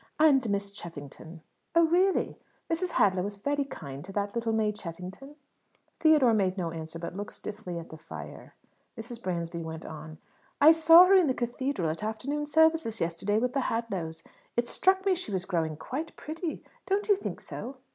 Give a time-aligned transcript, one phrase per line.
[0.19, 1.41] And Miss Cheffington."
[1.75, 2.35] "Oh, really?
[2.71, 2.93] Mrs.
[2.93, 5.35] Hadlow is very kind to that little May Cheffington."
[5.99, 8.55] Theodore made no answer, but looked stiffly at the fire.
[8.97, 9.21] Mrs.
[9.21, 10.17] Bransby went on:
[10.59, 14.23] "I saw her in the cathedral at afternoon service yesterday, with the Hadlows.
[14.57, 16.63] It struck me she was growing quite pretty.
[16.87, 17.77] Don't you think so?"